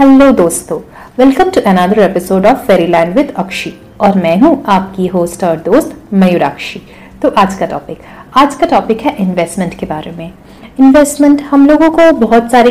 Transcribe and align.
Hello 0.00 0.30
दोस्तों 0.32 0.78
welcome 1.18 1.48
to 1.50 1.60
another 1.60 1.98
episode 2.00 2.46
of 2.46 2.58
Fairyland 2.66 3.14
with 3.14 3.32
Akshi 3.38 3.72
और 4.00 4.14
मैं 4.18 4.36
हूँ 4.40 4.52
आपकी 4.68 5.06
होस्ट 5.06 5.42
और 5.44 5.56
दोस्त 5.56 5.92
मयूराक्षी। 6.12 6.80
तो 7.22 7.28
आज 7.38 7.54
का 7.54 7.66
टॉपिक 7.66 7.98
आज 8.36 8.54
का 8.54 8.66
टॉपिक 8.66 9.00
है 9.00 9.14
इन्वेस्टमेंट 9.16 9.74
के 9.74 9.86
बारे 9.86 10.10
में। 10.10 10.32
इन्वेस्टमेंट 10.80 11.42
हम 11.42 11.66
लोगों 11.66 11.90
को 11.90 12.10
बहुत 12.18 12.50
सारे 12.50 12.70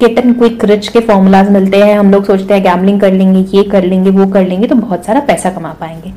गेट 0.00 0.18
एंड 0.18 0.36
क्विक 0.38 0.64
रिच 0.64 0.88
के 0.88 1.00
फॉर्मूलाज 1.00 1.50
मिलते 1.50 1.82
हैं। 1.82 1.98
हम 1.98 2.10
लोग 2.10 2.24
सोचते 2.24 2.54
हैं 2.54 2.62
गैमलिंग 2.62 3.00
कर 3.00 3.12
लेंगे, 3.12 3.44
ये 3.56 3.62
कर 3.62 3.84
लेंगे, 3.84 4.10
वो 4.10 4.26
कर 4.26 4.46
लेंगे 4.46 4.66
तो 4.66 4.74
बहुत 4.74 5.04
सारा 5.04 5.20
पैसा 5.20 5.50
कमा 5.50 5.72
पाएँगे। 5.80 6.12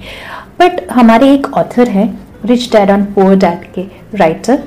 बट 0.60 0.82
हमारे 0.92 1.34
एक 1.34 1.54
ऑथर 1.54 1.90
हैं 1.90 2.10
rich 2.46 2.72
dad 2.72 2.92
on 2.92 3.04
poor 3.16 3.36
dad 3.36 3.72
के 3.74 3.86
राइटर 4.18 4.64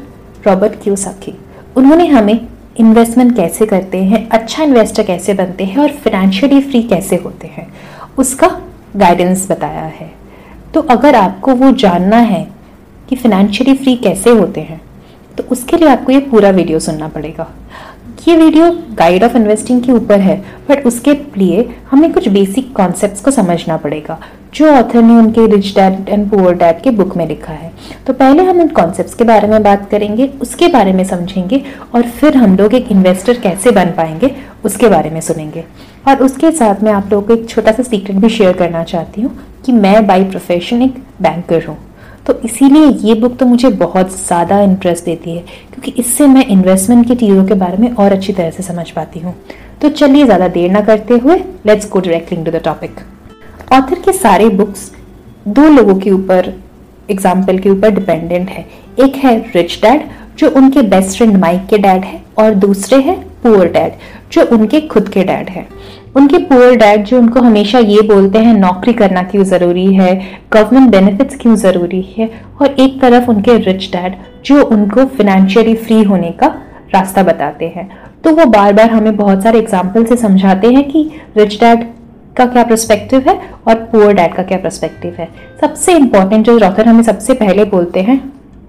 रॉबर्ट 0.46 0.82
क्यूसाकी 0.82 1.38
उन्होंने 1.76 2.06
हमें 2.06 2.38
इन्वेस्टमेंट 2.76 3.34
कैसे 3.36 3.66
करते 3.66 3.98
हैं 4.04 4.28
अच्छा 4.30 4.62
इन्वेस्टर 4.62 5.02
कैसे 5.02 5.34
बनते 5.34 5.64
हैं 5.64 5.78
और 5.78 5.90
फिनेंशियली 5.94 6.60
फ्री 6.60 6.82
कैसे 6.82 7.16
होते 7.16 7.46
हैं, 7.46 7.66
उसका 8.18 8.48
गाइडेंस 8.96 9.50
बताया 9.50 9.84
है। 9.90 10.10
तो 10.74 10.80
अगर 10.90 11.14
आपको 11.14 11.54
वो 11.54 11.70
जानना 11.74 12.16
है 12.18 12.46
कि 13.08 13.16
फिनेंशियली 13.16 13.74
फ्री 13.76 13.96
कैसे 13.98 14.30
होते 14.30 14.60
हैं 14.60 14.80
तो 15.38 15.44
उसके 15.44 15.76
लिए 15.76 15.88
आपको 15.88 16.12
ये 16.12 16.20
पूरा 16.22 16.50
वीडियो 16.50 16.78
सुनना 16.78 17.08
पड़ेगा। 17.08 17.48
ये 18.28 18.34
वीडियो 18.36 18.70
गाइड 18.98 19.24
ऑफ़ 19.24 19.36
इन्वेस्टिंग 19.36 19.80
के 19.82 19.92
ऊपर 19.92 20.20
है 20.20 20.36
बट 20.68 20.86
उसके 20.86 21.12
लिए 21.36 21.68
हमें 21.90 22.12
कुछ 22.12 22.28
बेसिक 22.28 22.72
कॉन्सेप्ट्स 22.72 23.20
को 23.20 23.30
समझना 23.30 23.76
पड़ेगा, 23.76 24.18
जो 24.54 24.68
ऑथर 24.68 25.02
ने 25.02 25.14
उनके 25.14 25.46
rich 25.46 25.74
dad 25.74 26.08
and 26.08 26.28
poor 26.30 26.54
dad 26.54 26.80
के 26.82 26.90
बुक 26.90 27.16
में 27.16 27.26
लिखा 27.28 27.52
है। 27.52 27.72
तो 28.06 28.12
पहले 28.12 28.42
हम 28.42 28.60
उन 28.60 28.68
कॉन्सेप्ट्स 28.70 29.14
के 29.14 29.24
बारे 29.24 29.48
में 29.48 29.62
बात 29.62 29.88
करेंगे, 29.90 30.30
उसके 30.42 30.68
बारे 30.68 30.92
में 30.92 31.04
समझेंगे, 31.04 31.62
और 31.94 32.02
फिर 32.02 32.36
हम 32.36 32.56
लोग 32.56 32.74
एक 32.74 32.90
इन्वेस्टर 32.92 33.40
कैसे 33.40 33.70
बन 33.70 33.92
पाएँगे, 33.96 34.34
उसके 34.64 34.88
बारे 34.88 35.10
में 35.10 35.20
सुनेंगे। 35.20 35.64
और 36.08 36.22
उसके 36.24 36.50
साथ 36.52 36.82
मैं 36.82 36.92
आप 36.92 37.12
लोगों 37.12 37.26
को 37.26 37.34
एक 37.34 37.48
छोटा 37.48 37.72
सा 37.72 37.82
सीक्रेट 37.82 38.16
भी 38.16 38.28
शेयर 38.28 38.56
करना 38.56 38.84
चाहती 38.84 39.22
हूँ 39.22 39.38
कि 39.66 39.72
मैं 39.72 40.06
बाई 40.06 40.24
प्रोफेशन 40.24 40.82
एक 40.82 41.02
बैंकर 41.22 41.64
हूँ। 41.66 41.76
तो 42.26 42.38
इसीलिए 42.44 42.88
ये 43.02 43.14
बुक 43.14 43.36
तो 43.38 43.46
मुझे 43.46 43.68
बहुत 43.78 44.10
ज़्यादा 44.16 44.60
इंटरेस्ट 44.62 45.04
देती 45.04 45.30
है, 45.30 45.42
क्योंकि 45.72 45.92
इससे 46.00 46.26
मैं 46.26 46.44
इन्वेस्टमेंट 46.46 47.06
की 47.08 47.14
चीज़ों 47.16 47.44
के 47.44 47.54
बारे 47.56 47.76
में 47.76 47.90
और 47.90 48.12
अच्छी 48.12 48.32
तरह 48.32 48.50
से 48.50 48.62
समझ 48.62 48.90
पाती 48.90 49.20
हूँ। 49.20 49.34
तो 49.82 49.88
चलिए 49.90 50.24
ज़्यादा 50.24 50.48
देर 50.48 50.70
ना 50.70 50.80
करते 50.80 51.14
हुए 51.16 51.36
let's 51.66 51.88
go 51.90 52.00
directly 52.00 52.42
to 52.44 52.50
the 52.50 52.62
topic 52.64 53.00
author 53.72 54.00
के 54.00 54.12
सारे 54.12 54.48
बुक्स 54.50 54.90
दो 55.48 55.68
लोगों 55.68 55.94
के 56.00 56.10
ऊपर 56.10 56.52
एग्ज़ाम्पल 57.10 57.58
के 57.58 57.70
ऊपर 57.70 57.90
डिपेंडेंट 57.90 58.50
है। 58.50 58.66
एक 58.98 59.16
है 59.16 59.36
रिच 59.54 59.78
डैड 59.82 60.08
जो 60.38 60.50
उनके 60.50 60.82
बेस्ट 60.84 61.16
फ्रेंड 61.16 61.36
माइक 61.36 61.66
के 61.66 61.78
डैड 61.78 62.04
है, 62.04 62.22
और 62.38 62.54
दूसरे 62.56 63.00
है 63.02 63.16
पुअर 63.42 63.68
डैड 63.68 63.92
जो 64.32 64.44
उनके 64.56 64.80
खुद 64.82 65.08
के 65.08 65.24
डैड 65.24 65.48
है। 65.50 65.66
उनके 66.14 66.38
पुअर 66.38 66.74
डैड 66.76 67.04
जो 67.04 67.18
उनको 67.18 67.40
हमेशा 67.40 67.78
ये 67.78 68.00
बोलते 68.02 68.38
हैं, 68.38 68.54
नौकरी 68.54 68.92
करना 68.92 69.22
क्यों 69.22 69.44
ज़रूरी 69.44 69.86
है? 69.94 70.14
गवर्नमेंट 70.52 70.90
बेनिफिट्स 70.90 71.36
क्यों 71.36 71.54
ज़रूरी 71.56 72.02
है? 72.16 72.30
और 72.60 72.74
एक 72.80 73.00
तरफ़ 73.00 73.30
उनके 73.30 73.56
रिच 73.56 73.90
डैड 73.92 74.16
जो 74.44 74.62
उनको 74.66 75.04
फिनेंशियली 75.06 75.74
फ्री 75.74 76.02
होने 76.02 76.30
का 76.32 76.46
रास्ता 76.94 77.22
बताते 77.22 77.68
हैं। 77.68 77.88
तो 78.24 78.30
वो 78.30 78.44
बार 78.46 78.72
बार 78.72 78.90
हमें 78.90 79.16
बहुत 79.16 79.42
सारे 79.42 79.58
एग्ज़ाम्पल 79.58 80.04
से 80.04 80.16
समझाते 80.16 80.72
हैं 80.72 80.88
कि 80.90 81.10
रिच 81.36 81.58
डैड 81.60 81.86
का 82.36 82.46
क्या 82.46 82.64
प्रस्पेक्टिव 82.64 83.28
है 83.28 83.38
और 83.68 83.74
पुअर 83.84 84.12
डैड 84.14 84.34
का 84.34 84.42
क्या 84.42 84.58
प्रस्पेक्टिव 84.58 85.16
है। 85.18 85.28
सबसे 85.60 85.96
इंपॉर्टेंट 85.96 86.46
जो 86.46 86.58
ऑथर 86.60 86.88
हमें 86.88 87.02
सबसे 87.02 87.34
पहले 87.34 87.64
बोलते 87.64 88.00
हैं 88.00 88.20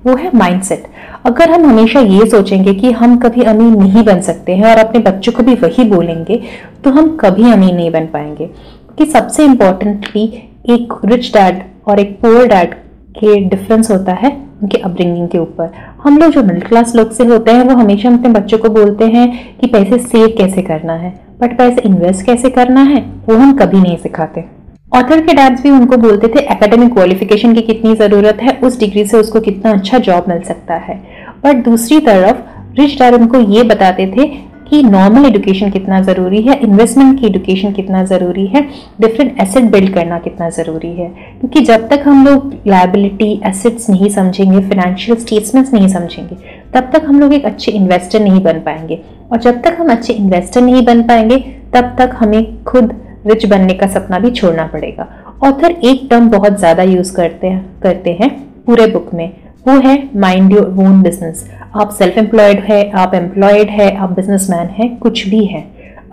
वो 0.05 0.15
है 0.15 0.31
माइंडसेट 0.35 0.83
अगर 1.25 1.51
हम 1.51 1.65
हमेशा 1.65 1.99
ये 1.99 2.25
सोचेंगे 2.25 2.73
कि 2.73 2.91
हम 2.91 3.17
कभी 3.17 3.43
अमीर 3.43 3.77
नहीं 3.77 4.03
बन 4.03 4.21
सकते 4.21 4.55
हैं 4.55 4.65
और 4.65 4.77
अपने 4.77 4.99
बच्चों 4.99 5.31
को 5.31 5.43
भी 5.43 5.53
वही 5.53 5.83
बोलेंगे 5.83 6.41
तो 6.83 6.89
हम 6.89 7.17
कभी 7.17 7.51
अमीर 7.51 7.73
नहीं 7.75 7.91
बन 7.91 8.05
पाएँगे। 8.05 8.45
क्योंकि 8.45 9.05
सबसे 9.05 9.45
इम्पोर्टेंटली 9.45 10.23
एक 10.69 10.93
रिच 11.05 11.33
डैड 11.33 11.61
और 11.87 11.99
एक 11.99 12.19
पुअर 12.21 12.47
डैड 12.47 12.73
के 13.17 13.39
डिफरेंस 13.39 13.91
होता 13.91 14.13
है 14.13 14.31
उनके 14.61 14.77
अपब्रिंगिंग 14.77 15.27
के 15.27 15.37
ऊपर। 15.37 15.71
हम 16.03 16.17
लोग 16.17 16.31
जो 16.31 16.43
मिडिल 16.43 16.61
क्लास 16.61 16.95
लोग 16.95 17.11
से 17.11 17.25
होते 17.25 17.51
हैं, 17.51 17.63
वो 17.63 17.75
हमेशा 17.75 18.09
अपने 18.09 18.29
बच्चों 18.29 18.57
को 18.57 18.69
बोलते 18.69 19.05
हैं 19.05 19.57
कि 19.57 19.67
पैसे 19.67 19.97
सेव 19.97 20.27
कैसे 20.37 20.61
करना 20.61 20.93
है? 20.93 21.19
बट 21.41 21.57
पैसे 21.57 21.81
इन्वेस्ट 21.81 22.25
कैसे 22.25 22.49
करना 22.49 22.81
है? 22.81 23.05
वो 23.29 23.35
हम 23.35 23.57
कभी 23.57 23.79
नहीं 23.79 23.97
सिखाते। 23.97 24.62
ऑथर 24.93 25.21
के 25.25 25.33
डैड्स 25.33 25.61
भी 25.61 25.69
उनको 25.69 25.97
बोलते 25.97 26.27
थे 26.27 26.39
एकेडमिक 26.53 26.91
क्वालिफिकेशन 26.93 27.53
की 27.53 27.61
कितनी 27.61 27.93
ज़रूरत 27.95 28.41
है, 28.41 28.51
उस 28.63 28.79
डिग्री 28.79 29.05
से 29.05 29.17
उसको 29.17 29.39
कितना 29.39 29.71
अच्छा 29.71 29.97
जॉब 29.97 30.25
मिल 30.29 30.41
सकता 30.41 30.73
है। 30.77 30.95
बट 31.43 31.63
दूसरी 31.65 31.99
तरफ़ 31.99 32.79
रिच 32.79 32.97
डैड 32.99 33.13
उनको 33.13 33.39
ये 33.51 33.63
बताते 33.63 34.05
थे 34.07 34.25
कि 34.69 34.81
नॉर्मल 34.83 35.25
एजुकेशन 35.25 35.69
कितना 35.69 36.01
ज़रूरी 36.01 36.41
है 36.41 36.57
इन्वेस्टमेंट 36.59 37.19
की 37.19 37.25
एजुकेशन 37.27 37.71
कितना 37.71 38.03
ज़रूरी 38.05 38.45
है 38.47 38.61
डिफरेंट 39.01 39.41
एसेट 39.41 39.63
बिल्ड 39.71 39.93
करना 39.93 40.19
कितना 40.19 40.49
ज़रूरी 40.49 40.91
है। 40.91 41.07
क्योंकि 41.39 41.61
जब 41.61 41.87
तक 41.89 42.03
हम 42.07 42.25
लोग 42.27 42.53
लाइबिलिटी 42.67 43.31
एसेट्स 43.45 43.89
नहीं 43.89 44.09
समझेंगे 44.09 44.59
फिनेंशियल 44.69 45.17
स्टेटमेंट्स 45.17 45.73
नहीं 45.73 45.87
समझेंगे, 45.87 46.35
तब 46.73 46.89
तक 46.93 47.05
हम 47.05 47.19
लोग 47.19 47.33
एक 47.33 47.45
अच्छे 47.45 47.71
इन्वेस्टर 47.71 48.19
नहीं 48.19 48.43
बन 48.43 48.59
पाएँगे। 48.59 48.99
और 49.31 49.39
जब 49.39 49.61
तक 49.61 49.77
हम 49.79 49.91
अच्छे 49.91 50.13
इन्वेस्टर 50.13 50.61
नहीं 50.61 50.85
बन 50.85 51.03
पाएँगे, 51.03 51.37
तब 51.75 51.95
तक 51.99 52.15
हमें 52.19 52.63
खुद 52.63 52.93
रिच 53.25 53.45
बनने 53.45 53.73
का 53.73 53.87
सपना 53.87 54.19
भी 54.19 54.31
छोड़ना 54.31 54.65
पड़ेगा। 54.67 55.07
ऑथर 55.43 55.71
एक 55.71 56.07
टर्म 56.09 56.29
बहुत 56.29 56.57
ज़्यादा 56.59 56.83
यूज़ 56.83 57.15
करते 57.15 57.47
हैं 57.47 57.81
करते 57.83 58.11
हैं 58.11 58.29
पूरे 58.65 58.87
बुक 58.87 59.13
में। 59.13 59.29
वो 59.67 59.79
है 59.81 59.97
माइंड 60.19 60.51
योर 60.51 60.75
ओन 60.79 61.01
बिज़नेस 61.03 61.45
आप 61.75 61.89
सेल्फ 61.89 62.17
एम्प्लॉयड 62.17 62.59
है, 62.59 62.89
आप 62.91 63.13
एम्प्लॉयड 63.15 63.69
है, 63.69 63.95
आप 63.95 64.09
बिजनेसमैन 64.09 64.67
है, 64.69 64.87
कुछ 64.95 65.27
भी 65.27 65.43
है। 65.45 65.63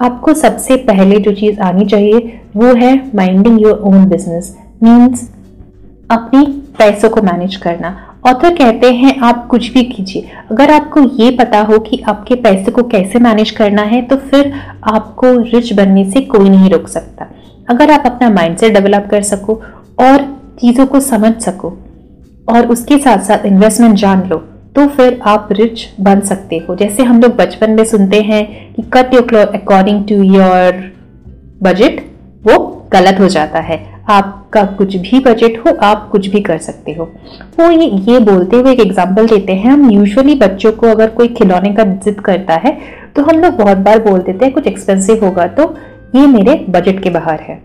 आपको 0.02 0.34
सबसे 0.34 0.76
पहले 0.84 1.18
जो 1.18 1.32
चीज़ 1.32 1.60
आनी 1.60 1.84
चाहिए, 1.86 2.40
वो 2.56 2.74
है 2.74 2.94
minding 3.14 3.60
your 3.62 3.80
own 3.84 4.06
business 4.08 4.56
means 4.82 5.28
अपनी 6.10 6.44
पैसों 6.78 7.10
को 7.10 7.22
मैनेज 7.22 7.56
करना। 7.56 7.96
ऑथर 8.24 8.54
कहते 8.54 8.90
हैं, 8.92 9.18
आप 9.18 9.46
कुछ 9.46 9.72
भी 9.72 9.82
कीजिए। 9.82 10.30
अगर 10.50 10.70
आपको 10.70 11.00
ये 11.18 11.30
पता 11.36 11.60
हो 11.60 11.78
कि 11.78 12.00
आपके 12.08 12.34
पैसे 12.36 12.70
को 12.70 12.82
कैसे 12.84 13.18
मैनेज 13.18 13.50
करना 13.50 13.82
है 13.82 14.00
तो 14.02 14.16
फिर 14.16 14.52
आपको 14.84 15.32
रिच 15.44 15.72
बनने 15.72 16.04
से 16.10 16.20
कोई 16.26 16.48
नहीं 16.48 16.70
रोक 16.70 16.88
सकता। 16.88 17.26
अगर 17.68 17.90
आप 17.90 18.02
अपना 18.06 18.28
माइंडसेट 18.30 18.74
डेवलप 18.74 19.06
कर 19.10 19.22
सको 19.22 19.54
और 20.00 20.24
चीज़ों 20.60 20.86
को 20.86 21.00
समझ 21.00 21.32
सको 21.42 21.68
और 22.48 22.66
उसके 22.66 22.98
साथ 22.98 23.24
साथ 23.24 23.46
इन्वेस्टमेंट 23.46 23.94
जान 23.94 24.26
लो 24.28 24.36
तो 24.76 24.86
फिर 24.88 25.20
आप 25.26 25.48
रिच 25.52 25.88
बन 26.00 26.20
सकते 26.22 26.56
हो। 26.58 26.74
जैसे 26.76 27.02
हम 27.02 27.20
लोग 27.20 27.36
बचपन 27.36 27.70
में 27.70 27.84
सुनते 27.84 28.20
हैं 28.22 28.44
कि 28.74 28.82
cut 28.92 29.14
your 29.14 29.34
according 29.36 30.04
to 30.08 30.22
your 30.24 30.82
budget 31.62 32.00
वो 32.44 32.58
गलत 32.92 33.20
हो 33.20 33.28
जाता 33.28 33.60
है। 33.60 33.78
आपका 34.08 34.62
कुछ 34.68 34.96
भी 34.98 35.18
बजट 35.20 35.58
हो, 35.58 35.72
आप 35.72 36.08
कुछ 36.12 36.26
भी 36.26 36.40
कर 36.40 36.58
सकते 36.60 36.92
हो। 36.92 37.04
वो 37.58 37.70
ये 37.70 37.86
ये 38.06 38.18
बोलते 38.20 38.56
हुए 38.56 38.72
एक 38.72 38.80
एग्ज़ाम्पल 38.80 39.26
देते 39.28 39.52
हैं। 39.54 39.70
हम 39.70 39.90
यूजुअली 39.90 40.34
बच्चों 40.36 40.72
को 40.72 40.86
अगर 40.88 41.10
कोई 41.10 41.28
खिलौने 41.30 41.72
का 41.74 41.84
जिद 41.84 42.20
करता 42.20 42.54
है 42.56 42.78
तो 43.16 43.22
हम 43.22 43.40
लोग 43.40 43.54
बहुत 43.54 43.78
बार 43.78 44.02
बोल 44.02 44.20
देते 44.20 44.44
हैं, 44.44 44.52
कुछ 44.54 44.66
एक्सपेंसिव 44.66 45.24
होगा 45.24 45.46
तो 45.48 45.74
ये 46.14 46.26
मेरे 46.28 46.54
बजट 46.70 47.02
के 47.02 47.10
बाहर 47.10 47.40
है। 47.40 47.60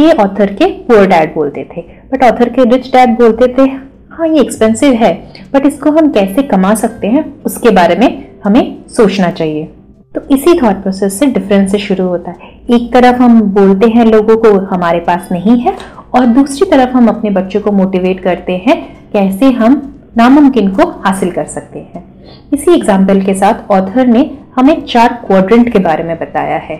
ये 0.00 0.12
ऑथर 0.14 0.52
के 0.54 0.66
पुअर 0.82 1.06
डैड 1.08 1.34
बोलते 1.34 1.64
थे। 1.66 1.80
बट 2.12 2.24
ऑथर 2.24 2.48
के 2.48 2.64
रिच 2.66 2.90
डैड 2.92 3.16
बोलते 3.18 3.54
थे 3.54 3.70
हाँ 4.10 4.28
ये 4.28 4.40
एक्सपेंसिव 4.40 4.92
है 4.94 5.12
बट 5.52 5.66
इसको 5.66 5.90
हम 5.90 6.10
कैसे 6.12 6.42
कमा 6.44 6.74
सकते 6.76 7.06
हैं? 7.06 7.24
उसके 7.44 7.70
बारे 7.72 7.96
में 7.96 8.24
हमें 8.44 8.76
सोचना 8.88 9.30
चाहिए। 9.32 9.68
तो 10.14 10.20
इसी 10.30 10.54
थॉट 10.54 10.82
प्रोसेस 10.82 11.18
से 11.18 11.26
डिफरेंस 11.26 11.74
शुरू 11.76 12.06
होता 12.06 12.30
है। 12.30 12.50
एक 12.70 12.92
तरफ़ 12.92 13.20
हम 13.22 13.40
बोलते 13.52 13.86
हैं 13.90 14.04
लोगों 14.06 14.36
को 14.36 14.52
हमारे 14.66 14.98
पास 15.00 15.28
नहीं 15.32 15.58
है 15.60 15.76
और 16.14 16.26
दूसरी 16.34 16.70
तरफ़ 16.70 16.90
हम 16.90 17.08
अपने 17.08 17.30
बच्चों 17.30 17.60
को 17.60 17.72
मोटिवेट 17.72 18.20
करते 18.20 18.56
हैं 18.66 18.76
कैसे 19.12 19.50
हम 19.52 19.80
नामुमकिन 20.16 20.68
को 20.70 20.88
हासिल 21.04 21.30
कर 21.30 21.44
सकते 21.46 21.78
हैं। 21.78 22.04
इसी 22.52 22.74
एग्ज़ाम्पल 22.74 23.22
के 23.22 23.34
साथ 23.34 23.70
ऑथर 23.70 24.06
ने 24.06 24.30
हमें 24.56 24.84
चार 24.86 25.12
क्वाड्रेंट 25.26 25.72
के 25.72 25.78
बारे 25.78 26.04
में 26.04 26.16
बताया 26.18 26.58
है। 26.58 26.76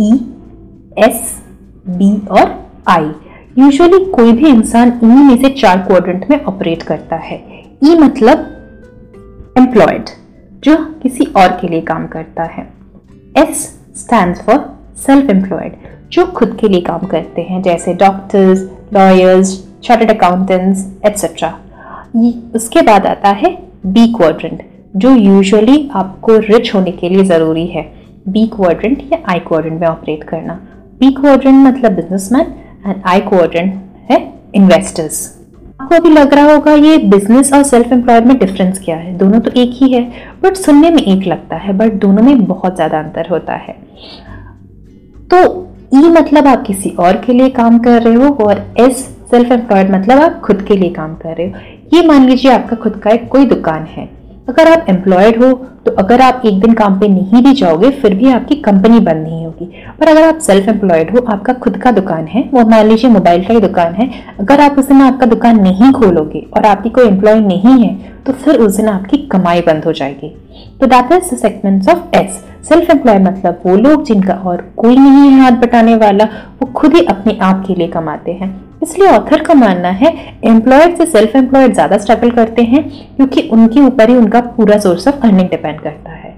ई 0.00 0.12
एस 0.98 1.42
बी 1.88 2.14
और 2.30 2.56
आई 2.88 3.10
यूजुअली 3.58 4.04
कोई 4.06 4.32
भी 4.32 4.48
इंसान 4.48 4.98
इन्हीं 5.02 5.24
में 5.24 5.36
से 5.42 5.48
चार 5.50 5.78
क्वाड्रेंट 5.78 6.24
में 6.30 6.42
ऑपरेट 6.44 6.82
करता 6.82 7.16
है। 7.16 7.44
ई 7.84 7.98
मतलब 7.98 8.48
एम्प्लॉयड 9.58 10.10
जो 10.62 10.76
किसी 11.02 11.24
और 11.36 11.48
के 11.60 11.68
लिए 11.68 11.80
काम 11.80 12.06
करता 12.06 12.42
है। 12.42 12.66
S 13.38 13.64
stand 13.96 14.36
for 14.36 14.58
self 14.96 15.30
employed 15.30 15.72
जो 16.12 16.26
खुद 16.26 16.56
के 16.60 16.68
लिए 16.68 16.80
काम 16.80 17.06
करते 17.06 17.42
हैं, 17.42 17.62
जैसे 17.62 17.94
doctors 17.94 18.62
lawyers 18.94 19.56
chartered 19.84 20.10
accountants 20.10 20.86
etcetera 21.06 21.58
उसके 22.54 22.82
बाद 22.82 23.06
आता 23.06 23.28
है 23.28 23.50
बी 23.86 24.06
क्वाड्रेंट 24.12 24.62
जो 24.96 25.10
यूजुअली 25.10 25.88
आपको 25.94 26.36
रिच 26.38 26.74
होने 26.74 26.90
के 26.92 27.08
लिए 27.08 27.24
ज़रूरी 27.24 27.66
है। 27.66 27.82
बी 28.28 28.46
क्वाड्रेंट 28.46 29.02
या 29.12 29.18
आई 29.28 29.38
क्वाड्रेंट 29.38 29.80
में 29.80 29.86
ऑपरेट 29.88 30.24
करना। 30.24 30.54
बी 31.00 31.10
क्वाड्रेंट 31.12 31.66
मतलब 31.66 31.92
बिजनेसमैन 31.92 32.54
एंड 32.86 33.02
आई 33.04 33.20
क्वाड्रेंट 33.20 33.74
है 34.10 34.20
इन्वेस्टर्स 34.54 35.20
आपको 35.82 35.94
अभी 35.94 36.10
लग 36.10 36.34
रहा 36.34 36.52
होगा 36.52 36.72
ये 36.72 36.96
बिज़नेस 37.10 37.52
और 37.52 37.62
सेल्फ 37.62 37.92
एम्प्लॉयड 37.92 38.26
में 38.26 38.36
डिफरेंस 38.38 38.78
क्या 38.84 38.96
है? 38.96 39.16
दोनों 39.18 39.38
तो 39.40 39.50
एक 39.52 39.70
ही 39.74 39.88
है 39.92 40.02
बट 40.42 40.56
सुनने 40.56 40.90
में 40.90 41.02
एक 41.02 41.26
लगता 41.26 41.56
है 41.56 41.72
बट 41.78 41.92
दोनों 42.00 42.22
में 42.22 42.44
बहुत 42.44 42.74
ज़्यादा 42.74 42.98
अंतर 42.98 43.28
होता 43.28 43.54
है। 43.54 43.74
तो 45.30 45.40
ई 45.94 46.08
मतलब 46.10 46.46
आप 46.46 46.62
किसी 46.66 46.90
और 47.00 47.16
के 47.16 47.32
लिए 47.32 47.48
काम 47.50 47.78
कर 47.78 48.00
रहे 48.02 48.14
हो 48.14 48.28
और 48.44 48.64
एस 48.80 48.96
सेल्फ 49.30 49.52
एम्प्लॉयड 49.52 49.90
मतलब 49.90 50.22
आप 50.22 50.40
खुद 50.40 50.62
के 50.62 50.76
लिए 50.76 50.90
काम 50.92 51.14
कर 51.16 51.36
रहे 51.36 51.46
हो। 51.46 51.96
ये 51.96 52.06
मान 52.08 52.28
लीजिए 52.28 52.52
आपका 52.52 52.76
खुद 52.76 53.00
का 53.04 53.10
एक 53.10 53.28
कोई 53.28 53.46
दुकान 53.46 53.86
है। 53.86 54.08
अगर 54.48 54.72
आप 54.72 54.86
एम्प्लॉयड 54.88 55.42
हो 55.44 55.52
तो 55.86 55.92
अगर 55.98 56.20
आप 56.20 56.42
एक 56.46 56.60
दिन 56.60 56.72
काम 56.74 56.98
पे 56.98 57.08
नहीं 57.08 57.42
भी 57.42 57.52
जाओगे, 57.54 57.90
फिर 57.92 58.14
भी 58.14 58.30
आपकी 58.30 58.54
कंपनी 58.62 58.98
बंद 59.00 59.22
नहीं 59.22 59.44
होगी। 59.44 59.64
पर 60.00 60.08
अगर 60.08 60.22
आप 60.24 60.38
सेल्फ 60.40 60.68
एम्प्लॉयड 60.68 61.10
हो, 61.10 61.24
आपका 61.26 61.52
खुद 61.54 61.76
का 61.76 61.90
दुकान 61.90 62.26
है, 62.26 62.48
वो 62.54 62.64
मान 62.66 62.86
लीजिए 62.88 63.10
मोबाइल 63.10 63.44
का 63.44 63.54
ही 63.54 63.60
दुकान 63.60 63.94
है, 63.94 64.08
अगर 64.40 64.60
आप 64.60 64.78
उस 64.78 64.88
दिन 64.88 65.02
आपका 65.02 65.26
दुकान 65.26 65.60
नहीं 65.62 65.92
खोलोगे 65.92 66.46
और 66.56 66.66
आपकी 66.66 66.90
कोई 66.90 67.06
एम्प्लॉय 67.06 67.40
नहीं 67.42 67.78
है 67.80 68.10
तो 68.22 68.32
फिर 68.34 68.56
उस 68.56 68.76
दिन 68.76 68.88
आपकी 68.88 69.16
कमाई 69.28 69.60
बंद 69.62 69.84
हो 69.84 69.92
जाएगी। 69.92 70.28
तो 70.80 70.86
that 70.86 71.12
is 71.12 71.34
segments 71.36 71.88
of 71.88 72.16
S 72.16 72.42
self 72.68 72.90
employ 72.90 73.18
मतलब 73.20 73.60
वो 73.66 73.76
लोग 73.76 74.04
जिनका 74.06 74.34
और 74.34 74.60
कोई 74.76 74.96
नहीं 74.96 75.30
है 75.30 75.40
हाथ 75.40 75.60
बटाने 75.60 75.94
वाला, 75.96 76.24
वो 76.24 76.72
खुद 76.72 76.94
ही 76.94 77.04
अपने 77.04 77.38
आप 77.42 77.64
के 77.66 77.74
लिए 77.74 77.88
कमाते 77.88 78.32
हैं। 78.32 78.54
इसलिए 78.82 79.08
ऑथर 79.08 79.42
का 79.42 79.54
मानना 79.54 79.88
है 79.90 80.12
एम्प्लॉयड 80.44 80.96
से 80.96 81.06
सेल्फ 81.06 81.34
एम्प्लॉयड 81.36 81.74
ज़्यादा 81.74 81.98
स्ट्रगल 81.98 82.30
करते 82.30 82.62
हैं, 82.62 82.82
क्योंकि 83.16 83.48
उनके 83.48 83.80
ऊपर 83.80 84.10
ही 84.10 84.16
उनका 84.16 84.40
पूरा 84.56 84.78
सोर्स 84.78 85.08
ऑफ़ 85.08 85.20
अर्निंग 85.22 85.48
डिपेंड 85.50 85.71
करता 85.78 86.12
है। 86.12 86.34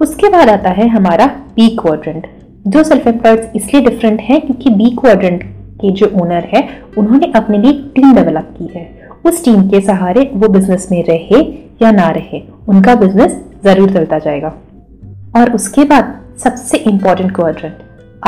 उसके 0.00 0.28
बाद 0.28 0.48
आता 0.48 0.70
है 0.70 0.88
हमारा 0.88 1.26
बी 1.54 1.68
क्वाड्रेंट 1.76 2.26
जो 2.66 2.82
सेल्फ 2.84 3.06
एम्प्लॉयड 3.06 3.56
इसलिए 3.56 3.82
डिफरेंट 3.84 4.20
है 4.20 4.38
क्योंकि 4.40 4.70
बी 4.70 4.90
क्वाड्रेंट 4.90 5.42
के 5.80 5.90
जो 5.90 6.06
ओनर 6.22 6.48
है, 6.54 6.68
उन्होंने 6.98 7.32
अपने 7.36 7.58
लिए 7.58 7.72
टीम 7.94 8.14
डेवलप 8.14 8.54
की 8.58 8.66
है। 8.74 8.86
उस 9.26 9.44
टीम 9.44 9.68
के 9.68 9.80
सहारे 9.80 10.30
वो 10.34 10.48
बिज़नेस 10.48 10.88
में 10.92 11.02
रहे 11.04 11.40
या 11.82 11.90
ना 11.90 12.08
रहे, 12.10 12.42
उनका 12.68 12.94
बिज़नेस 12.94 13.40
ज़रूर 13.64 13.92
चलता 13.92 14.18
जाएगा। 14.18 14.54
और 15.36 15.52
उसके 15.52 15.84
बाद 15.84 16.14
सबसे 16.44 16.76
इंपॉर्टेंट 16.90 17.34
क्वाड्रेंट 17.34 17.78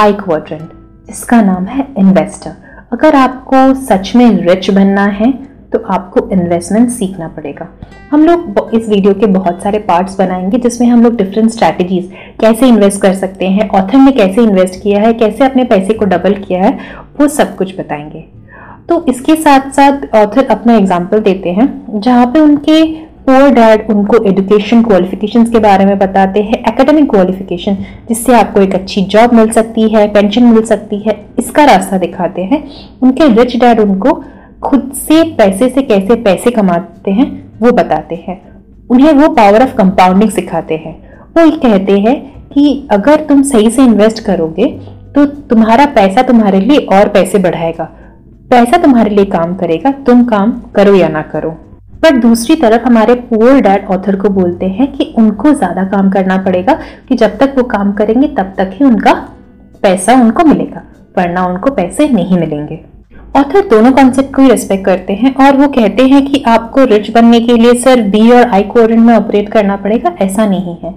आई 0.00 0.12
क्वाड्रेंट 0.14 0.70
जिसका 1.06 1.40
नाम 1.42 1.64
है 1.66 1.86
इन्वेस्टर 1.98 2.52
अगर 2.92 3.14
आपको 3.16 3.72
सच 3.84 4.12
में 4.16 4.30
रिच 4.42 4.70
बनना 4.70 5.04
है 5.04 5.32
तो 5.72 5.78
आपको 5.88 6.28
इन्वेस्टमेंट 6.32 6.88
सीखना 6.90 7.28
पड़ेगा। 7.28 7.68
हम 8.10 8.24
लोग 8.24 8.70
इस 8.74 8.88
वीडियो 8.88 9.12
के 9.14 9.26
बहुत 9.28 9.62
सारे 9.62 9.78
पार्ट्स 9.80 10.18
बनाएँगे 10.18 10.58
जिसमें 10.58 10.86
हम 10.88 11.02
लोग 11.02 11.16
डिफरेंट 11.16 11.50
स्ट्रैटेजीज 11.50 12.10
कैसे 12.40 12.68
इन्वेस्ट 12.68 13.00
कर 13.02 13.14
सकते 13.14 13.48
हैं 13.48 13.68
ऑथर 13.70 13.98
ने 13.98 14.12
कैसे 14.12 14.42
इन्वेस्ट 14.42 14.82
किया 14.82 15.00
है, 15.00 15.12
कैसे 15.14 15.44
अपने 15.44 15.64
पैसे 15.64 15.94
को 15.94 16.04
डबल 16.06 16.34
किया 16.38 16.62
है, 16.62 16.78
वो 17.20 17.28
सब 17.28 17.54
कुछ 17.56 17.78
बताएँगे। 17.78 18.24
तो 18.88 19.04
इसके 19.08 19.36
साथ 19.36 19.70
साथ 19.72 20.14
ऑथर 20.16 20.46
अपना 20.46 20.76
एग्ज़ाम्पल 20.76 21.20
देते 21.20 21.50
हैं, 21.50 22.00
जहाँ 22.00 22.26
पे 22.26 22.40
उनके 22.40 22.82
पुअर 23.26 23.50
डैड 23.54 23.90
उनको 23.90 24.22
एजुकेशन 24.24 24.82
क्वालिफिकेशन 24.82 25.44
के 25.44 25.58
बारे 25.58 25.84
में 25.84 25.98
बताते 25.98 26.42
हैं 26.42 26.58
एकेडमिक 26.68 27.08
क्वालिफिकेशन 27.10 27.76
जिससे 28.08 28.34
आपको 28.34 28.60
एक 28.60 28.74
अच्छी 28.74 29.02
जॉब 29.04 29.34
मिल 29.34 29.50
सकती 29.52 29.88
है 29.88 30.06
पेंशन 30.12 30.44
मिल 30.44 30.62
सकती 30.64 30.98
है, 30.98 31.16
इसका 31.38 31.64
रास्ता 31.64 31.98
दिखाते 31.98 32.42
हैं। 32.42 32.62
उनके 33.02 33.28
रिच 33.34 33.56
डैड 33.56 33.80
उनको 33.80 34.22
खुद 34.60 34.90
से 34.98 35.22
पैसे 35.34 35.68
से 35.68 35.82
कैसे 35.82 36.14
पैसे 36.22 36.50
कमाते 36.50 37.10
हैं, 37.10 37.28
वो 37.58 37.72
बताते 37.72 38.14
हैं। 38.18 38.40
उन्हें 38.90 39.12
वो 39.12 39.28
पावर 39.34 39.62
ऑफ़ 39.62 39.74
कंपाउंडिंग 39.76 40.30
सिखाते 40.30 40.76
हैं। 40.76 40.94
वो 41.28 41.50
कहते 41.58 41.98
हैं 41.98 42.16
कि 42.48 42.88
अगर 42.90 43.24
तुम 43.26 43.42
सही 43.44 43.70
से 43.70 43.82
इन्वेस्ट 43.84 44.24
करोगे 44.24 44.66
तो 45.14 45.24
तुम्हारा 45.48 45.86
पैसा 45.86 46.22
तुम्हारे 46.22 46.60
लिए 46.60 46.78
और 46.88 47.08
पैसे 47.08 47.38
बढ़ाएगा। 47.38 47.84
पैसा 48.50 48.76
तुम्हारे 48.76 49.10
लिए 49.10 49.24
काम 49.26 49.54
करेगा, 49.56 49.90
तुम 49.90 50.24
काम 50.24 50.52
करो 50.74 50.94
या 50.94 51.08
ना 51.08 51.22
करो। 51.24 51.50
पर 52.02 52.18
दूसरी 52.18 52.56
तरफ़ 52.56 52.86
हमारे 52.86 53.14
पुअर 53.24 53.60
डैड 53.60 53.86
ऑथर 53.86 54.16
को 54.16 54.28
बोलते 54.30 54.66
हैं 54.68 54.90
कि 54.92 55.12
उनको 55.18 55.52
ज़्यादा 55.54 55.84
काम 55.86 56.10
करना 56.10 56.38
पड़ेगा, 56.38 56.78
कि 57.08 57.14
जब 57.14 57.36
तक 57.38 57.54
वो 57.58 57.64
काम 57.66 57.92
करेंगे, 57.92 58.28
तब 58.28 58.54
तक 58.58 58.70
ही 58.74 58.84
उनका 58.84 59.12
पैसा 59.82 60.14
उनको 60.14 60.44
मिलेगा, 60.44 60.82
वरना 61.18 61.46
उनको 61.46 61.70
पैसे 61.70 62.08
नहीं 62.08 62.38
मिलेंगे। 62.38 62.80
ऑथर 63.36 63.66
दोनों 63.68 63.90
कॉन्सेप्ट 63.92 64.34
को 64.34 64.42
ही 64.42 64.48
रेस्पेक्ट 64.48 64.84
करते 64.84 65.12
हैं 65.12 65.34
और 65.36 65.56
वो 65.56 65.66
कहते 65.68 66.02
हैं 66.02 66.24
कि 66.26 66.42
आपको 66.48 66.84
रिच 66.84 67.10
बनने 67.10 67.40
के 67.40 67.54
लिए 67.56 67.74
सिर्फ़ 67.74 68.06
बी 68.10 68.30
और 68.30 68.48
आई 68.48 68.62
कोऑर्डिनेट 68.62 69.04
में 69.04 69.14
ऑपरेट 69.14 69.48
करना 69.52 69.76
पड़ेगा, 69.76 70.12
ऐसा 70.22 70.46
नहीं 70.46 70.74
है। 70.76 70.90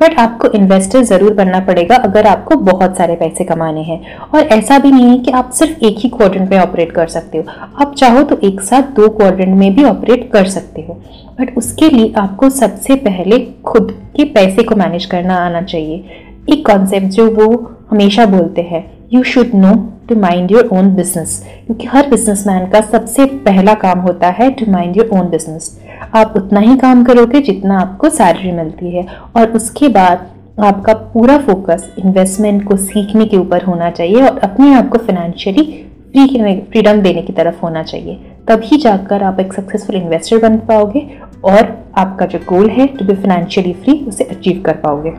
बट 0.00 0.18
आपको 0.18 0.48
इन्वेस्टर 0.48 1.02
ज़रूर 1.02 1.34
बनना 1.34 1.60
पड़ेगा 1.60 1.96
अगर 1.98 2.26
आपको 2.26 2.56
बहुत 2.56 2.96
सारे 2.96 3.14
पैसे 3.16 3.44
कमाने 3.44 3.82
हैं। 3.82 4.00
और 4.24 4.40
ऐसा 4.40 4.78
भी 4.78 4.90
नहीं 4.90 5.08
है 5.08 5.18
कि 5.18 5.30
आप 5.30 5.50
सिर्फ़ 5.50 5.84
एक 5.84 5.98
ही 5.98 6.08
क्वाड्रेंट 6.08 6.50
में 6.50 6.58
ऑपरेट 6.58 6.92
कर 6.92 7.06
सकते 7.08 7.38
हो। 7.38 7.44
आप 7.82 7.94
चाहो 7.94 8.22
तो 8.22 8.38
एक 8.44 8.60
साथ 8.60 8.94
दो 8.96 9.08
क्वाड्रेंट 9.08 9.56
में 9.58 9.74
भी 9.74 9.84
ऑपरेट 9.84 10.30
कर 10.32 10.48
सकते 10.50 10.86
हो। 10.88 11.00
बट 11.40 11.56
उसके 11.58 11.88
लिए 11.88 12.12
आपको 12.18 12.50
सबसे 12.50 12.94
पहले 13.00 13.38
खुद 13.64 13.96
के 14.16 14.24
पैसे 14.30 14.62
को 14.62 14.76
मैनेज 14.76 15.04
करना 15.06 15.44
आना 15.46 15.62
चाहिए। 15.64 16.04
एक 16.48 16.66
कॉन्सेप्ट 16.66 17.06
जो 17.06 17.30
वो 17.32 17.52
हमेशा 17.90 18.26
बोलते 18.28 18.62
हैं 18.62 18.88
you 19.10 19.22
should 19.22 19.54
know 19.54 19.72
to 20.08 20.14
mind 20.14 20.50
your 20.52 20.68
own 20.72 20.94
business 20.94 21.32
क्योंकि 21.66 21.86
हर 21.86 22.08
बिजनेसमैन 22.08 22.66
का 22.70 22.80
सबसे 22.80 23.24
पहला 23.46 23.72
काम 23.74 24.00
होता 24.00 24.28
है 24.30 24.50
to 24.50 24.70
mind 24.72 24.96
your 24.96 25.08
own 25.18 25.30
business 25.30 25.70
आप 26.14 26.34
उतना 26.36 26.60
ही 26.60 26.76
काम 26.78 27.02
करोगे 27.04 27.40
जितना 27.40 27.78
आपको 27.80 28.10
सैलरी 28.10 28.52
मिलती 28.52 28.90
है। 28.90 29.06
और 29.36 29.52
उसके 29.52 29.88
बाद 29.88 30.26
आपका 30.64 30.92
पूरा 31.14 31.38
फोकस 31.38 31.88
इन्वेस्टमेंट 31.98 32.62
को 32.68 32.76
सीखने 32.76 33.24
के 33.24 33.36
ऊपर 33.36 33.64
होना 33.64 33.90
चाहिए 33.90 34.22
और 34.22 34.38
अपने 34.40 34.72
आप 34.74 34.88
को 34.88 34.98
फाइनेंशियली 34.98 35.64
फ्री 36.12 36.54
फ्रीडम 36.62 37.02
देने 37.02 37.22
की 37.22 37.32
तरफ़ 37.32 37.60
होना 37.62 37.82
चाहिए। 37.82 38.14
तभी 38.48 38.76
जाकर 38.76 39.22
आप 39.22 39.40
एक 39.40 39.52
सक्सेसफुल 39.52 39.96
इन्वेस्टर 39.96 40.38
बन 40.42 40.58
पाओगे 40.68 41.06
और 41.46 41.76
आपका 41.98 42.26
जो 42.26 42.38
गोल 42.48 42.70
है 42.70 42.86
टू 42.88 43.04
बी 43.04 43.14
फाइनेंशियली 43.16 43.72
फ्री 43.74 43.98
उसे 44.08 44.24
अचीव 44.26 44.62
कर 44.66 44.76
पाओगे। 44.78 45.14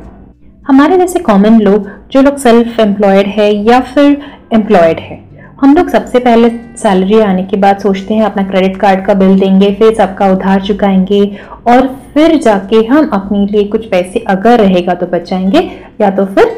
हमारे 0.66 0.98
जैसे 0.98 1.20
कॉमन 1.20 1.60
लोग, 1.60 1.88
जो 2.12 2.22
लोग 2.22 2.36
सेल्फ 2.38 2.80
एम्प्लॉयड 2.80 3.28
है 3.28 3.52
या 3.66 3.80
फिर 3.80 4.22
एम्प्लॉयड 4.54 5.00
है, 5.00 5.20
हम 5.62 5.76
लोग 5.76 5.90
सबसे 5.90 6.20
पहले 6.20 6.50
सैलरी 6.78 7.20
आने 7.20 7.44
के 7.44 7.58
बाद 7.58 7.80
सोचते 7.80 8.14
हैं, 8.14 8.24
अपना 8.24 8.44
क्रेडिट 8.44 8.78
कार्ड 8.78 9.06
का 9.06 9.14
बिल 9.14 9.40
देंगे, 9.40 9.74
फिर 9.76 9.94
सबका 9.96 10.28
उधार 10.32 10.62
चुकाएँगे 10.62 11.24
और 11.68 11.88
फिर 12.14 12.38
जाके 12.38 12.86
हम 12.86 13.10
अपने 13.14 13.46
लिए 13.46 13.64
कुछ 13.64 13.86
पैसे 13.86 14.20
अगर 14.28 14.60
रहेगा 14.60 14.94
तो 14.94 15.06
बचाएँगे 15.08 15.70
या 16.02 16.10
तो 16.10 16.26
फिर 16.26 16.56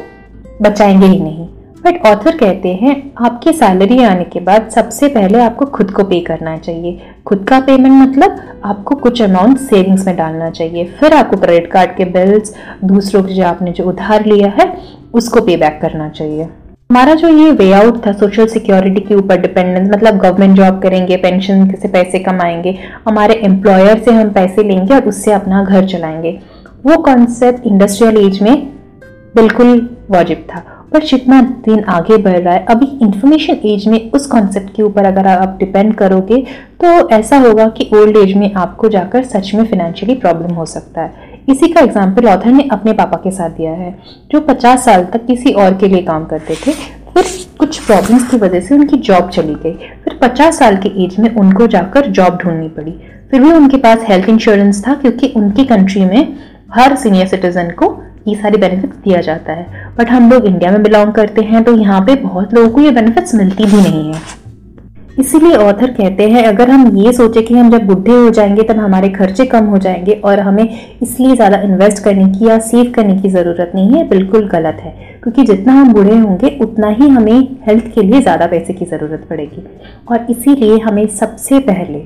बचाएँगे 0.62 1.06
ही 1.06 1.20
नहीं। 1.20 1.48
बट 1.84 2.06
ऑथर 2.06 2.36
कहते 2.36 2.68
हैं, 2.68 3.12
आपकी 3.18 3.52
सैलरी 3.52 4.04
आने 4.04 4.24
के 4.24 4.40
बाद 4.40 4.68
सबसे 4.70 5.08
पहले 5.08 5.38
आपको 5.38 5.64
खुद 5.64 5.90
को 5.90 6.04
पे 6.04 6.20
करना 6.20 6.56
चाहिए। 6.56 7.00
खुद 7.26 7.46
का 7.48 7.60
पेमेंट 7.60 8.08
मतलब 8.08 8.36
आपको 8.64 8.94
कुछ 8.94 9.22
अमाउंट 9.22 9.58
सेविंग्स 9.58 10.06
में 10.06 10.16
डालना 10.16 10.50
चाहिए। 10.50 10.84
फिर 10.84 11.14
आपको 11.14 11.36
क्रेडिट 11.36 11.72
कार्ड 11.72 11.96
के 11.96 12.04
बिल्स 12.04 12.54
दूसरों 12.84 13.22
के 13.22 13.34
जो 13.34 13.44
आपने 13.44 13.72
जो 13.72 13.84
उधार 13.84 14.24
लिया 14.24 14.48
है, 14.48 14.78
उसको 15.14 15.40
पे 15.40 15.56
बैक 15.56 15.78
करना 15.82 16.08
चाहिए। 16.08 16.42
हमारा 16.42 17.14
जो 17.14 17.28
ये 17.28 17.50
वे 17.50 17.72
आउट 17.72 18.06
था 18.06 18.12
सोशल 18.12 18.46
सिक्योरिटी 18.46 19.00
के 19.00 19.14
ऊपर 19.14 19.36
डिपेंडेंस 19.36 19.90
मतलब 19.90 20.18
गवर्नमेंट 20.18 20.56
जॉब 20.56 20.82
करेंगे 20.82 21.16
पेंशन 21.16 21.70
से 21.70 21.88
पैसे 21.88 22.18
कमाएँगे, 22.18 22.78
हमारे 23.08 23.34
एम्प्लॉयर 23.34 23.98
से 23.98 24.10
हम 24.10 24.30
पैसे 24.30 24.62
लेंगे 24.62 24.94
और 24.94 25.08
उससे 25.08 25.32
अपना 25.32 25.64
घर 25.64 25.86
चलाएँगे। 25.86 26.40
वो 26.86 26.96
कॉन्सेप्ट 26.96 27.66
इंडस्ट्रियल 27.66 28.16
एज 28.16 28.42
में 28.42 28.66
बिल्कुल 29.34 29.96
वाजिब 30.10 30.46
था। 30.50 30.73
पर 30.94 31.02
जितना 31.04 31.40
दिन 31.64 31.84
आगे 31.90 32.16
बढ़ 32.18 32.38
रहा 32.38 32.54
है। 32.54 32.64
अभी 32.66 32.86
इंफॉर्मेशन 33.02 33.56
एज 33.66 33.86
में 33.88 34.10
उस 34.10 34.26
कॉन्सेप्ट 34.26 34.74
के 34.76 34.82
ऊपर 34.82 35.04
अगर 35.04 35.26
आप 35.28 35.56
डिपेंड 35.58 35.94
करोगे 35.94 36.42
तो 36.80 37.08
ऐसा 37.10 37.38
होगा 37.38 37.68
कि 37.68 37.88
ओल्ड 37.94 38.16
एज 38.16 38.36
में 38.36 38.52
आपको 38.54 38.88
जाकर 38.88 39.24
सच 39.24 39.54
में 39.54 39.64
फिनेंशियली 39.64 40.14
प्रॉब्लम 40.16 40.54
हो 40.54 40.64
सकता 40.66 41.02
है। 41.02 41.32
इसी 41.48 41.68
का 41.68 41.80
एग्ज़ाम्पल 41.80 42.28
ऑथर 42.28 42.50
ने 42.50 42.68
अपने 42.72 42.92
पापा 42.92 43.16
के 43.16 43.30
साथ 43.30 43.50
दिया 43.50 43.72
है, 43.72 43.94
जो 44.32 44.40
50 44.42 44.84
साल 44.84 45.04
तक 45.04 45.26
किसी 45.26 45.52
और 45.54 45.74
के 45.78 45.88
लिए 45.88 46.02
काम 46.02 46.24
करते 46.24 46.54
थे। 46.56 46.72
फिर 47.10 47.24
कुछ 47.58 47.78
प्रॉब्लम्स 47.78 48.30
की 48.30 48.36
वजह 48.36 48.60
से 48.60 48.74
उनकी 48.74 48.96
जॉब 48.98 49.28
चली 49.30 49.54
गई। 49.54 49.72
फिर 50.04 50.18
50 50.22 50.58
साल 50.58 50.76
के 50.76 50.88
एज 51.04 51.18
में 51.18 51.34
उनको 51.34 51.66
जाकर 51.66 52.06
जॉब 52.10 52.38
ढूंढनी 52.42 52.68
पड़ी। 52.70 52.92
फिर 53.30 53.40
भी 53.40 53.52
उनके 53.52 53.76
पास 53.76 54.04
हेल्थ 54.08 54.28
इंश्योरेंस 54.28 54.82
था, 54.86 54.94
क्योंकि 54.94 55.32
उनकी 55.36 55.64
कंट्री 55.64 56.04
में 56.04 56.36
हर 56.74 56.96
सीनियर 56.96 57.26
सिटीजन 57.26 57.70
को 57.72 57.88
ये 58.26 58.34
सारे 58.34 58.58
बेनिफिट्स 58.58 58.96
दिया 58.98 59.20
जाता 59.20 59.52
है। 59.52 59.66
बट 59.98 60.10
हम 60.10 60.30
लोग 60.30 60.46
इंडिया 60.46 60.70
में 60.70 60.82
बिलोंग 60.82 61.12
करते 61.12 61.42
हैं 61.42 61.62
तो 61.64 61.76
यहाँ 61.76 62.00
पे 62.00 62.14
बहुत 62.22 62.54
लोगों 62.54 62.70
को 62.70 62.80
ये 62.80 62.90
बेनिफिट्स 62.90 63.34
मिलती 63.34 63.64
भी 63.64 63.82
नहीं 63.82 64.12
है। 64.12 64.42
इसीलिए 65.20 65.56
ऑथर 65.56 65.90
कहते 65.90 66.28
हैं, 66.28 66.42
अगर 66.44 66.70
हम 66.70 66.96
ये 66.96 67.12
सोचे 67.12 67.42
कि 67.42 67.54
हम 67.54 67.70
जब 67.70 67.84
बुढ़े 67.86 68.14
हो 68.14 68.30
जाएँगे, 68.30 68.62
तब 68.62 68.78
हमारे 68.78 69.08
खर्चे 69.08 69.44
कम 69.46 69.64
हो 69.64 69.78
जाएँगे 69.78 70.12
और 70.24 70.40
हमें 70.40 70.64
इसलिए 71.02 71.34
ज़्यादा 71.34 71.60
इन्वेस्ट 71.62 72.02
करने 72.04 72.24
की 72.30 72.48
या 72.48 72.58
सेव 72.60 72.92
करने 72.94 73.16
की 73.16 73.28
ज़रूरत 73.28 73.72
नहीं 73.74 73.90
है, 73.90 74.08
बिल्कुल 74.08 74.48
गलत 74.48 74.80
है। 74.80 74.90
क्योंकि 75.22 75.42
जितना 75.42 75.72
हम 75.72 75.92
बूढ़े 75.92 76.16
होंगे, 76.16 76.56
उतना 76.62 76.88
ही 76.90 77.08
हमें 77.08 77.56
हेल्थ 77.68 77.94
के 77.94 78.02
लिए 78.02 78.20
ज़्यादा 78.22 78.46
पैसे 78.46 78.72
की 78.72 78.84
ज़रूरत 78.84 79.26
पड़ेगी। 79.30 79.64
और 80.10 80.26
इसीलिए 80.30 80.78
हमें 80.78 81.06
सबसे 81.06 81.58
पहले 81.60 82.02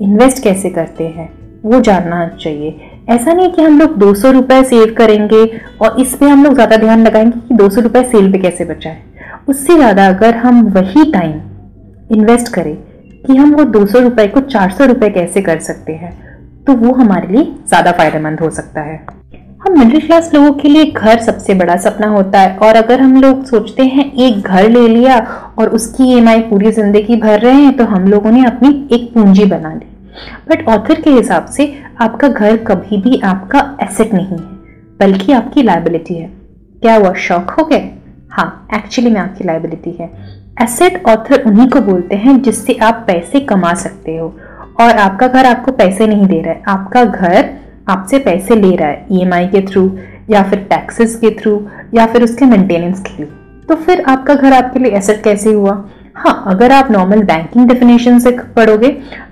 इन्वेस्ट 0.00 0.42
कैसे 0.42 0.70
करते 0.70 1.06
हैं, 1.06 1.30
वो 1.64 1.80
जानना 1.80 2.26
चाहिए। 2.40 2.87
ऐसा 3.08 3.32
नहीं 3.32 3.48
कि 3.48 3.62
हम 3.62 3.78
लोग 3.78 3.96
दो 3.98 4.12
सौ 4.14 4.30
रुपए 4.30 4.62
सेव 4.64 4.94
करेंगे 4.98 5.44
और 5.82 6.00
इस 6.00 6.14
पर 6.14 6.26
हम 6.26 6.44
लोग 6.44 6.54
ज़्यादा 6.54 6.76
ध्यान 6.76 7.06
लगाएँगे 7.06 7.38
कि 7.48 7.54
दो 7.54 7.68
सौ 7.70 7.80
रुपए 7.80 8.02
सेल 8.04 8.30
पे 8.32 8.38
कैसे 8.38 8.64
बचाएँ 8.64 8.96
उससे 9.48 9.74
ज़्यादा 9.76 10.06
अगर 10.08 10.34
हम 10.36 10.62
वही 10.72 11.10
टाइम 11.12 11.40
इन्वेस्ट 12.10 12.52
करें 12.54 12.74
कि 13.22 13.36
हम 13.36 13.54
वो 13.54 13.64
दो 13.66 13.84
सौ 13.86 14.00
रुपए 14.00 14.26
को 14.28 14.40
चार 14.42 14.70
सौ 14.70 14.84
रुपए 14.86 15.10
कैसे 15.10 15.42
कर 15.42 15.58
सकते 15.60 15.92
हैं 15.94 16.12
तो 16.66 16.72
वो 16.76 16.92
हमारे 16.94 17.28
लिए 17.28 17.44
ज़्यादा 17.44 17.92
फ़ायदेमंद 17.92 18.40
हो 18.40 18.50
सकता 18.50 18.80
है। 18.80 18.96
हम 19.62 19.78
मिडिल 19.78 20.00
क्लास 20.00 20.30
लोगों 20.34 20.52
के 20.52 20.68
लिए 20.68 20.84
घर 20.86 21.18
सबसे 21.22 21.54
बड़ा 21.54 21.76
सपना 21.78 22.06
होता 22.08 22.40
है 22.40 22.56
और 22.58 22.76
अगर 22.76 23.00
हम 23.00 23.20
लोग 23.22 23.44
सोचते 23.46 23.82
हैं 23.86 24.12
एक 24.26 24.40
घर 24.40 24.68
ले 24.70 24.86
लिया 24.88 25.18
और 25.58 25.68
उसकी 25.70 26.12
ईएमआई 26.12 26.40
पूरी 26.50 26.72
ज़िंदगी 26.72 27.16
भर 27.20 27.40
रहे 27.40 27.54
हैं 27.54 27.76
तो 27.76 27.84
हम 27.86 28.08
लोगों 28.08 28.30
ने 28.30 28.44
अपनी 28.46 28.88
एक 28.92 29.12
पूंजी 29.14 29.44
बना 29.46 29.72
ली। 29.74 29.86
बट 30.48 30.66
ऑथर 30.68 31.00
के 31.00 31.10
हिसाब 31.10 31.46
से 31.46 31.72
आपका 32.00 32.28
घर 32.28 32.56
कभी 32.64 32.96
भी 33.00 33.20
आपका 33.24 33.60
एसेट 33.82 34.14
नहीं 34.14 34.26
है, 34.26 34.56
बल्कि 35.00 35.32
आपकी 35.32 35.62
लाइबिलिटी 35.62 36.14
है। 36.14 36.30
क्या 36.82 36.94
हुआ? 36.96 37.12
शौक 37.12 37.50
हो 37.50 37.64
गए? 37.64 37.90
हाँ 38.30 38.68
एक्चुअली 38.74 39.10
में 39.10 39.20
आपकी 39.20 39.44
लाइबिलिटी 39.44 39.96
है। 40.00 40.10
एसेट 40.62 41.02
ऑथर 41.06 41.42
उन्हीं 41.46 41.68
को 41.68 41.80
बोलते 41.80 42.16
हैं 42.16 42.40
जिससे 42.42 42.74
आप 42.82 43.04
पैसे 43.06 43.40
कमा 43.40 43.72
सकते 43.74 44.16
हो। 44.16 44.36
और 44.80 44.96
आपका 44.98 45.26
घर 45.26 45.46
आपको 45.46 45.72
पैसे 45.72 46.06
नहीं 46.06 46.26
दे 46.26 46.40
रहा 46.42 46.52
है। 46.52 46.62
आपका 46.68 47.04
घर 47.04 47.50
आपसे 47.88 48.18
पैसे 48.18 48.56
ले 48.56 48.74
रहा 48.76 48.88
है 48.88 49.06
ईएमआई 49.12 49.46
के 49.46 49.60
थ्रू 49.62 49.90
या 50.30 50.42
फिर 50.42 50.58
टैक्सेस 50.70 51.14
के 51.16 51.30
थ्रू 51.30 51.60
या 51.94 52.06
फिर 52.06 52.24
उसके 52.24 52.44
मेंटेनेंस 52.44 53.00
के 53.00 53.16
लिए। 53.16 53.32
तो 53.68 53.74
फिर 53.76 54.02
आपका 54.02 54.34
घर 54.34 54.52
आपके 54.52 54.78
लिए 54.78 54.92
एसेट 54.92 55.22
कैसे 55.22 55.52
हुआ? 55.52 55.72
हाँ 56.14 56.42
अगर 56.46 56.72
आप 56.72 56.90
नॉर्मल 56.90 57.22
बैंकिंग 57.22 57.68
डेफिनेशन 57.68 58.18
से 58.18 58.30
पढ़ोगे 58.56 58.88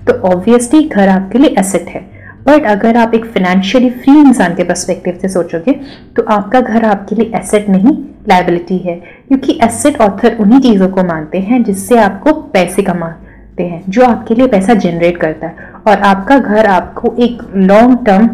तो 0.07 0.13
ऑब्वियसली 0.29 0.83
घर 0.83 1.09
आपके 1.09 1.39
लिए 1.39 1.55
एसेट 1.59 1.87
है। 1.89 2.01
बट 2.47 2.65
अगर 2.65 2.97
आप 2.97 3.13
एक 3.13 3.25
फाइनेंशियली 3.25 3.89
फ्री 3.89 4.13
इंसान 4.13 4.55
के 4.55 4.63
परस्पेक्टिव 4.63 5.17
से 5.21 5.27
सोचोगे 5.29 5.71
तो 6.15 6.23
आपका 6.29 6.61
घर 6.61 6.85
आपके 6.85 7.15
लिए 7.15 7.31
एसेट 7.35 7.69
नहीं 7.69 7.97
लाइबिलिटी 8.29 8.77
है। 8.77 8.95
क्योंकि 9.27 9.59
एसेट 9.63 10.01
ऑथर 10.01 10.37
उन्हीं 10.39 10.59
चीज़ों 10.59 10.89
को 10.89 11.03
मानते 11.03 11.39
हैं 11.39 11.63
जिससे 11.63 11.97
आपको 11.99 12.33
पैसे 12.33 12.81
कमाते 12.81 13.63
हैं, 13.63 13.83
जो 13.89 14.05
आपके 14.05 14.35
लिए 14.35 14.47
पैसा 14.47 14.73
जनरेट 14.73 15.17
करता 15.17 15.47
है। 15.47 15.55
और 15.87 16.01
आपका 16.01 16.37
घर 16.39 16.65
आपको 16.65 17.15
एक 17.19 17.43
लॉन्ग 17.55 18.05
टर्म 18.05 18.29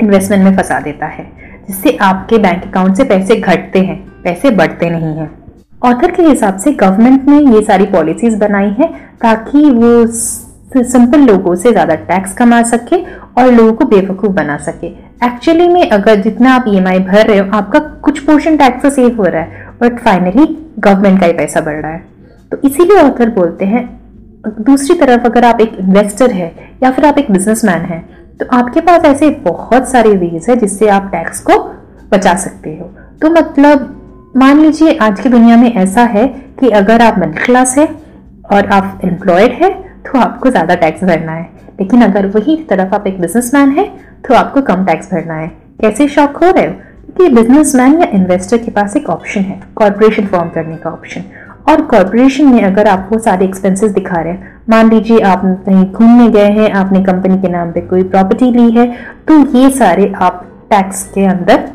इन्वेस्टमेंट 0.00 0.44
में 0.44 0.56
फंसा 0.56 0.80
देता 0.80 1.06
है, 1.06 1.26
जिससे 1.68 1.96
आपके 2.00 2.38
बैंक 2.38 2.64
अकाउंट 2.64 2.96
से 2.96 3.04
पैसे 3.04 3.36
घटते 3.36 3.78
हैं, 3.78 3.96
पैसे 4.24 4.50
बढ़ते 4.50 4.90
नहीं 4.90 5.14
हैं। 5.16 5.30
ऑथर 5.84 6.10
के 6.10 6.22
हिसाब 6.22 6.56
से 6.56 6.72
गवर्नमेंट 6.72 7.28
ने 7.28 7.38
ये 7.54 7.62
सारी 7.62 7.86
पॉलिसीज़ 7.86 8.38
बनाई 8.38 8.70
है, 8.70 8.88
ताकि 9.22 9.70
वो 9.70 10.06
सिंपल 10.82 11.20
लोगों 11.22 11.54
से 11.54 11.72
ज़्यादा 11.72 11.94
टैक्स 12.04 12.34
कमा 12.34 12.62
सके 12.64 12.96
और 13.38 13.50
लोगों 13.52 13.72
को 13.72 13.84
बेवकूफ़ 13.86 14.32
बना 14.32 14.56
सके। 14.58 14.86
एक्चुअली 15.26 15.68
में 15.68 15.88
अगर 15.88 16.20
जितना 16.22 16.54
आप 16.54 16.64
ईएमआई 16.68 16.98
भर 17.00 17.26
रहे 17.26 17.38
हो, 17.38 17.50
आपका 17.52 17.78
कुछ 17.78 18.18
पोर्शन 18.20 18.56
टैक्स 18.56 18.82
से 18.82 18.90
सेव 18.90 19.16
हो 19.16 19.24
रहा 19.24 19.42
है 19.42 19.66
बट 19.80 19.98
फाइनली 20.00 20.46
गवर्नमेंट 20.78 21.20
का 21.20 21.26
ही 21.26 21.32
पैसा 21.32 21.60
बढ़ 21.60 21.80
रहा 21.82 21.92
है। 21.92 22.02
तो 22.52 22.56
इसीलिए 22.64 23.00
ऑथर 23.00 23.30
बोलते 23.30 23.64
हैं, 23.64 23.88
दूसरी 24.60 24.96
तरफ़ 24.96 25.26
अगर 25.26 25.44
आप 25.44 25.60
एक 25.60 25.76
इन्वेस्टर 25.80 26.30
है 26.32 26.52
या 26.82 26.90
फिर 26.90 27.04
आप 27.06 27.18
एक 27.18 27.30
बिजनेसमैन 27.30 27.84
है 27.84 28.02
तो 28.40 28.46
आपके 28.52 28.80
पास 28.80 29.04
ऐसे 29.04 29.28
बहुत 29.42 29.88
सारे 29.88 30.10
वेज 30.12 30.46
है 30.48 30.56
जिससे 30.56 30.88
आप 30.88 31.08
टैक्स 31.12 31.40
को 31.40 31.58
बचा 32.12 32.34
सकते 32.36 32.76
हो। 32.76 32.90
तो 33.22 33.30
मतलब 33.30 34.32
मान 34.36 34.60
लीजिए 34.60 34.96
आज 34.98 35.20
की 35.20 35.28
दुनिया 35.28 35.56
में 35.56 35.72
ऐसा 35.72 36.02
है 36.06 36.26
कि 36.60 36.68
अगर 36.72 37.02
आप 37.02 37.18
मिडिल 37.18 37.44
क्लास 37.44 37.76
है 37.78 37.86
और 38.52 38.66
आप 38.68 39.00
एम्प्लॉयड 39.04 39.52
है 39.52 39.70
तो 40.04 40.18
आपको 40.20 40.50
ज़्यादा 40.50 40.74
टैक्स 40.76 41.04
भरना 41.04 41.32
है। 41.32 41.48
लेकिन 41.80 42.02
अगर 42.02 42.26
वही 42.28 42.56
तरफ़ 42.70 42.94
आप 42.94 43.06
एक 43.06 43.20
बिजनेसमैन 43.20 43.70
है 43.70 43.84
तो 44.24 44.34
आपको 44.34 44.62
कम 44.62 44.84
टैक्स 44.86 45.12
भरना 45.12 45.34
है। 45.34 45.48
कैसे 45.80 46.08
शौक 46.08 46.36
हो 46.36 46.50
रहे 46.50 46.66
हो? 46.66 46.72
क्योंकि 47.06 47.34
बिजनेसमैन 47.34 48.00
या 48.00 48.06
इन्वेस्टर 48.14 48.58
के 48.58 48.70
पास 48.72 48.96
एक 48.96 49.08
ऑप्शन 49.10 49.40
है 49.42 49.60
कॉरपोरेशन 49.76 50.26
फॉर्म 50.26 50.48
करने 50.50 50.76
का 50.76 50.90
ऑप्शन 50.90 51.24
और 51.68 51.82
कॉरपोरेशन 51.82 52.46
में 52.46 52.62
अगर 52.62 52.88
आप 52.88 53.08
वो 53.12 53.18
सारे 53.20 53.44
एक्सपेंसेस 53.44 53.92
दिखा 53.92 54.20
रहे 54.20 54.32
हैं, 54.32 54.52
मान 54.70 54.90
लीजिए 54.90 55.20
आप 55.22 55.42
कहीं 55.66 55.84
घूमने 55.84 56.28
गए 56.30 56.50
हैं, 56.50 56.70
आपने 56.72 57.02
कंपनी 57.04 57.38
के 57.38 57.48
नाम 57.48 57.70
पे 57.72 57.80
कोई 57.82 58.02
प्रॉपर्टी 58.04 58.50
ली 58.52 58.70
है 58.72 58.86
तो 59.28 59.38
ये 59.58 59.70
सारे 59.72 60.12
आप 60.18 60.44
टैक्स 60.70 61.02
के 61.14 61.24
अंदर 61.26 61.70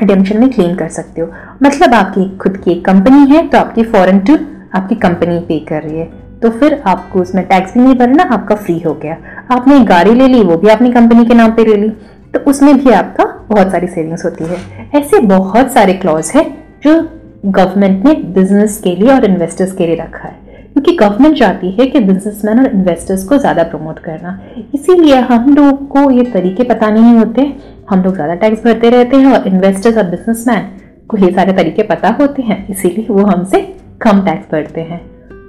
रिडेम्पशन 0.00 0.38
में 0.38 0.50
क्लेम 0.50 0.74
कर 0.76 0.88
सकते 0.90 1.20
हो। 1.20 1.30
मतलब 1.62 1.94
आपकी 1.94 2.28
खुद 2.38 2.56
की 2.56 2.70
एक 2.72 2.84
कंपनी 2.84 3.26
है 3.26 3.46
तो 3.48 3.58
आपकी 3.58 3.82
फॉरन 3.84 4.18
टू 4.20 4.36
आपकी 4.74 4.94
कंपनी 4.96 5.38
पे 5.40 5.58
कर 5.68 5.82
रही 5.82 5.98
है। 5.98 6.08
तो 6.42 6.50
फिर 6.50 6.80
आपको 6.86 7.20
उसमें 7.20 7.44
टैक्स 7.46 7.74
भी 7.74 7.80
नहीं 7.80 7.94
भरना, 7.94 8.22
आपका 8.24 8.54
फ्री 8.54 8.78
हो 8.80 8.92
गया। 8.94 9.16
आपने 9.50 9.76
एक 9.76 9.84
गाड़ी 9.86 10.14
ले 10.14 10.26
ली, 10.28 10.42
वो 10.42 10.56
भी 10.56 10.68
अपनी 10.68 10.92
कंपनी 10.92 11.24
के 11.26 11.34
नाम 11.34 11.52
पे 11.52 11.64
ले 11.64 11.76
ली। 11.76 11.88
तो 12.34 12.40
उसमें 12.50 12.76
भी 12.78 12.90
आपका 12.92 13.24
बहुत 13.50 13.70
सारी 13.72 13.86
सेविंग्स 13.86 14.24
होती 14.24 14.44
है। 14.44 14.58
ऐसे 14.94 15.20
बहुत 15.26 15.72
सारे 15.72 15.92
क्लॉज 15.94 16.32
है 16.36 16.44
जो 16.84 17.00
गवर्नमेंट 17.46 18.04
ने 18.04 18.14
बिज़नेस 18.34 18.80
के 18.84 18.94
लिए 18.96 19.12
और 19.12 19.24
इन्वेस्टर्स 19.24 19.72
के 19.72 19.86
लिए 19.86 19.96
रखा 19.96 20.28
है। 20.28 20.44
क्योंकि 20.72 20.92
गवर्नमेंट 20.96 21.38
चाहती 21.38 21.70
है 21.70 21.86
कि 21.86 22.00
बिजनेसमैन 22.00 22.58
और 22.60 22.66
इन्वेस्टर्स 22.66 23.24
को 23.24 23.38
ज़्यादा 23.38 23.62
प्रमोट 23.64 23.98
करना। 23.98 24.38
इसीलिए 24.74 25.20
हम 25.30 25.54
लोग 25.54 25.86
को 25.88 26.10
ये 26.10 26.24
तरीके 26.32 26.64
पता 26.64 26.90
नहीं 26.90 27.16
होते। 27.18 27.52
हम 27.90 28.02
लोग 28.02 28.14
ज़्यादा 28.14 28.34
टैक्स 28.34 28.64
भरते 28.64 28.90
रहते 28.90 29.16
हैं 29.16 29.32
और 29.32 29.46
इन्वेस्टर्स 29.48 29.96
और 29.96 30.10
बिजनेसमैन 30.10 30.70
को 31.08 31.16
ये 31.16 31.32
सारे 31.32 31.52
तरीके 31.52 31.82
पता 31.84 32.16
होते 32.20 32.42
हैं। 32.42 32.66
इसीलिए 32.68 33.06
वो 33.10 33.26
हमसे 33.26 33.60
कम 34.02 34.24
टैक्स 34.24 34.52
भरते 34.52 34.80
हैं। 34.80 35.00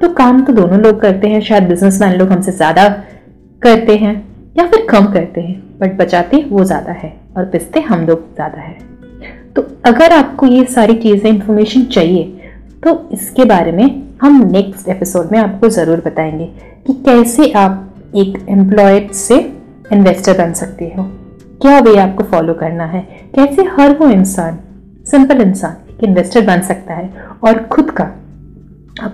तो 0.01 0.09
काम 0.13 0.41
तो 0.45 0.53
दोनों 0.53 0.79
लोग 0.79 0.99
करते 1.01 1.27
हैं, 1.27 1.41
शायद 1.41 1.63
बिजनेसमैन 1.63 2.13
लोग 2.13 2.31
हमसे 2.31 2.51
ज़्यादा 2.51 2.87
करते 3.61 3.95
हैं 3.95 4.15
या 4.57 4.65
फिर 4.67 4.85
कम 4.89 5.05
करते 5.13 5.41
हैं 5.41 5.61
बट 5.79 5.97
बचाते 5.97 6.43
वो 6.49 6.63
ज़्यादा 6.63 6.91
है 6.93 7.13
और 7.37 7.45
पिसते 7.45 7.79
हम 7.79 8.05
लोग 8.07 8.33
ज़्यादा 8.35 8.61
है। 8.61 8.77
तो 9.55 9.65
अगर 9.85 10.13
आपको 10.13 10.45
ये 10.45 10.63
सारी 10.65 10.93
चीज़ें 10.95 11.29
इंफॉर्मेशन 11.29 11.83
चाहिए 11.85 12.23
तो 12.83 13.09
इसके 13.13 13.45
बारे 13.45 13.71
में 13.71 13.85
हम 14.21 14.41
नेक्स्ट 14.51 14.87
एपिसोड 14.89 15.31
में 15.31 15.39
आपको 15.39 15.69
ज़रूर 15.69 16.01
बताएँगे 16.05 16.45
कि 16.87 16.93
कैसे 17.05 17.51
आप 17.53 18.13
एक 18.15 18.45
एम्प्लॉयड 18.49 19.11
से 19.13 19.39
इन्वेस्टर 19.93 20.37
बन 20.37 20.53
सकते 20.53 20.93
हो। 20.97 21.03
क्या 21.61 21.79
वे 21.79 21.97
आपको 21.99 22.23
फॉलो 22.23 22.53
करना 22.53 22.85
है? 22.85 23.01
कैसे 23.35 23.63
हर 23.71 23.97
वो 23.97 24.09
इंसान 24.09 24.59
सिंपल 25.05 25.41
इंसान, 25.41 25.75
एक 25.89 26.03
इन्वेस्टर 26.03 26.45
बन 26.45 26.61
सकता 26.61 26.93
है 26.93 27.09
और 27.43 27.63
खुद 27.65 27.91
का 27.91 28.11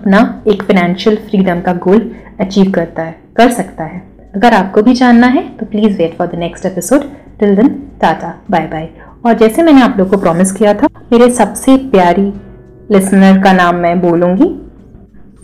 अपना 0.04 0.42
एक 0.48 0.62
फाइनेंशियल 0.62 1.16
फ्रीडम 1.16 1.60
का 1.60 1.72
गोल 1.72 2.10
अचीव 2.40 2.70
करता 2.70 3.02
है, 3.02 3.14
कर 3.36 3.50
सकता 3.50 3.84
है। 3.84 4.02
अगर 4.34 4.54
आपको 4.54 4.82
भी 4.82 4.94
जानना 4.94 5.26
है 5.26 5.42
तो 5.50 5.66
please 5.66 5.96
wait 5.98 6.16
for 6.16 6.26
the 6.26 6.34
next 6.34 6.66
episode 6.66 7.04
till 7.40 7.54
दिन 7.56 7.68
टाटा 8.00 8.34
बाय 8.50 8.66
बाय 8.66 8.88
और 9.26 9.32
जैसे 9.32 9.62
मैंने 9.62 9.82
आप 9.82 9.94
लोग 9.98 10.10
को 10.10 10.16
प्रॉमिस 10.16 10.52
किया 10.52 10.74
था, 10.74 10.88
मेरे 11.12 11.30
सबसे 11.30 11.76
प्यारी 11.76 12.32
लिसनर 12.90 13.42
का 13.42 13.52
नाम 13.52 13.76
मैं 13.76 14.00
बोलूँगी 14.00 14.48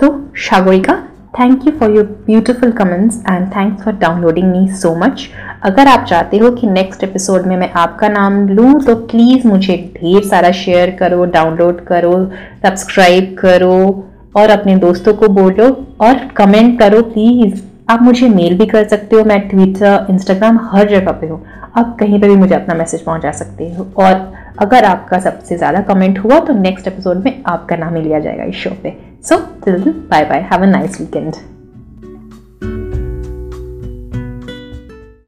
तो 0.00 0.32
Sagarika 0.36 0.96
thank 1.40 1.66
you 1.66 1.72
for 1.72 1.90
your 1.90 2.04
beautiful 2.26 2.70
comments 2.72 3.22
and 3.30 3.48
thanks 3.48 3.82
for 3.82 3.94
downloading 3.94 4.52
me 4.52 4.66
so 4.68 4.94
much 4.94 5.28
अगर 5.62 5.86
आप 5.86 6.04
चाहते 6.04 6.38
हो 6.38 6.50
कि 6.50 6.66
नेक्स्ट 6.66 7.04
एपिसोड 7.04 7.46
में 7.46 7.56
मैं 7.56 7.70
आपका 7.76 8.08
नाम 8.08 8.48
लूँ 8.48 8.80
तो 8.82 8.94
प्लीज़ 8.94 9.48
मुझे 9.48 9.76
ढेर 9.96 10.22
सारा 10.22 10.50
शेयर 10.50 10.96
करो 11.00 11.24
डाउनलोड 11.24 11.84
करो 11.84 12.24
सब्सक्राइब 12.62 13.36
करो 13.38 14.06
और 14.34 14.50
अपने 14.50 14.76
दोस्तों 14.78 15.14
को 15.14 15.28
बोलो 15.30 15.66
और 16.00 16.26
कमेंट 16.36 16.78
करो 16.78 17.02
प्लीज़ 17.04 17.62
आप 17.90 18.02
मुझे 18.02 18.28
मेल 18.28 18.56
भी 18.58 18.66
कर 18.66 18.88
सकते 18.88 19.16
हो, 19.16 19.24
मैं 19.24 19.40
ट्विटर 19.48 20.06
इंस्टाग्राम 20.10 20.58
हर 20.72 20.88
जगह 20.88 21.12
पे 21.12 21.26
हूँ। 21.26 21.42
आप 21.78 21.96
कहीं 22.00 22.20
पर 22.20 22.28
भी 22.28 22.36
मुझे 22.36 22.54
अपना 22.54 22.74
मैसेज 22.74 23.00
पहुँचा 23.02 23.30
सकते 23.32 23.72
हो। 23.74 23.86
और 23.98 24.32
अगर 24.58 24.84
आपका 24.84 25.18
सबसे 25.20 25.56
ज़्यादा 25.56 25.80
कमेंट 25.84 26.18
हुआ 26.18 26.38
तो 26.40 26.54
नेक्स्ट 26.54 26.88
एपिसोड 26.88 27.24
में 27.24 27.42
आपका 27.46 27.76
नाम 27.76 27.94
ही 27.96 28.02
लिया 28.02 28.20
जाएगा 28.20 28.44
इस 28.44 28.56
शो 28.56 28.70
पे। 28.82 28.96
So 29.24 29.36
till 29.64 29.92
bye 30.10 30.24
bye 30.24 30.48
have 30.52 30.62
a 30.62 30.70
nice 30.70 31.00
weekend. 31.00 31.36